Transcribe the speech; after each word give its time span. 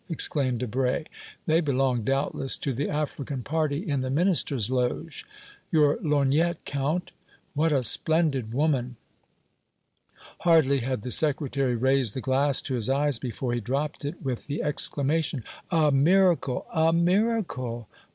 exclaimed 0.09 0.57
Debray. 0.61 1.03
"They 1.45 1.61
belong, 1.61 2.03
doubtless, 2.03 2.57
to 2.57 2.73
the 2.73 2.89
African 2.89 3.43
party 3.43 3.87
in 3.87 3.99
the 3.99 4.09
Minister's 4.09 4.71
loge. 4.71 5.27
Your 5.71 5.97
lorgnette, 5.97 6.65
Count. 6.65 7.11
What 7.53 7.71
a 7.71 7.83
splendid 7.83 8.51
woman!" 8.51 8.95
Hardly 10.39 10.79
had 10.79 11.03
the 11.03 11.11
Secretary 11.11 11.75
raised 11.75 12.15
the 12.15 12.19
glass 12.19 12.63
to 12.63 12.73
his 12.73 12.89
eyes 12.89 13.19
before 13.19 13.53
he 13.53 13.61
dropped 13.61 14.03
it 14.03 14.19
with 14.23 14.47
the 14.47 14.63
exclamation: 14.63 15.43
"A 15.69 15.91
miracle! 15.91 16.65
a 16.73 16.91
miracle!" 16.91 17.87